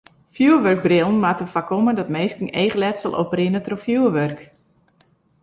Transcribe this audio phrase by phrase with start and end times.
[0.31, 4.39] Fjoerwurkbrillen moatte foarkomme dat minsken eachletsel oprinne troch fjoerwurk.